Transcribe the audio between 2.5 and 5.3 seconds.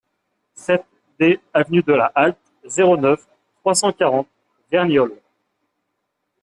zéro neuf, trois cent quarante, Verniolle